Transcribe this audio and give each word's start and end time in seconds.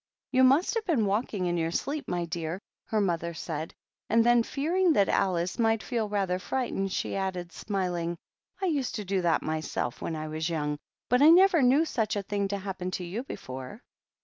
"You 0.31 0.43
must 0.43 0.73
have 0.73 0.83
been 0.87 1.05
walking 1.05 1.45
in 1.45 1.57
your 1.57 1.69
sleep, 1.69 2.07
my 2.07 2.25
dear," 2.25 2.59
her 2.87 2.99
mother 2.99 3.35
said. 3.35 3.71
And 4.09 4.23
then, 4.25 4.41
fearing 4.41 4.93
that 4.93 5.07
Alice 5.07 5.59
might 5.59 5.83
feel 5.83 6.09
rather 6.09 6.39
frightened, 6.39 6.91
she 6.91 7.15
added, 7.15 7.51
smiling," 7.51 8.17
I 8.63 8.65
used 8.65 8.95
to 8.95 9.05
do 9.05 9.21
that 9.21 9.43
myself 9.43 10.01
when 10.01 10.15
I 10.15 10.27
was 10.27 10.49
young, 10.49 10.79
but 11.07 11.21
I 11.21 11.29
never 11.29 11.61
knew 11.61 11.85
such 11.85 12.15
a 12.15 12.23
thing 12.23 12.47
to 12.47 12.57
happen 12.57 12.89
to 12.89 13.03
you 13.03 13.21
before. 13.25 13.83